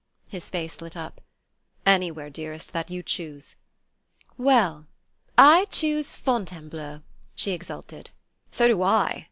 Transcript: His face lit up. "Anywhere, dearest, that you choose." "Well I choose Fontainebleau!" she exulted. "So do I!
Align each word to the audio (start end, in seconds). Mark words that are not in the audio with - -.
His 0.27 0.49
face 0.49 0.81
lit 0.81 0.97
up. 0.97 1.21
"Anywhere, 1.85 2.31
dearest, 2.31 2.73
that 2.73 2.89
you 2.89 3.03
choose." 3.03 3.55
"Well 4.35 4.87
I 5.37 5.65
choose 5.65 6.15
Fontainebleau!" 6.15 7.03
she 7.35 7.51
exulted. 7.51 8.09
"So 8.51 8.67
do 8.67 8.81
I! 8.81 9.19